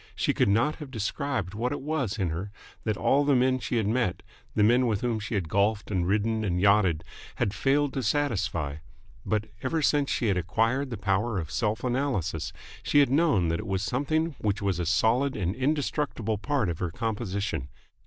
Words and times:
She 0.15 0.33
could 0.33 0.49
not 0.49 0.77
have 0.77 0.89
described 0.89 1.53
what 1.53 1.71
it 1.71 1.79
was 1.81 2.17
in 2.17 2.31
her 2.31 2.49
that 2.85 2.97
all 2.97 3.23
the 3.23 3.35
men 3.35 3.59
she 3.59 3.75
had 3.77 3.85
met, 3.85 4.23
the 4.55 4.63
men 4.63 4.87
with 4.87 5.01
whom 5.01 5.19
she 5.19 5.35
had 5.35 5.47
golfed 5.47 5.91
and 5.91 6.07
ridden 6.07 6.43
and 6.43 6.59
yachted, 6.59 7.03
had 7.35 7.53
failed 7.53 7.93
to 7.93 8.01
satisfy: 8.01 8.77
but, 9.27 9.45
ever 9.61 9.83
since 9.83 10.09
she 10.09 10.25
had 10.25 10.37
acquired 10.37 10.89
the 10.89 10.97
power 10.97 11.37
of 11.37 11.51
self 11.51 11.83
analysis, 11.83 12.51
she 12.81 12.97
had 12.97 13.11
known 13.11 13.49
that 13.49 13.59
it 13.59 13.67
was 13.67 13.83
something 13.83 14.33
which 14.39 14.59
was 14.59 14.79
a 14.79 14.87
solid 14.87 15.35
and 15.35 15.53
indestructible 15.55 16.39
part 16.39 16.67
of 16.67 16.79
her 16.79 16.89
composition. 16.89 17.69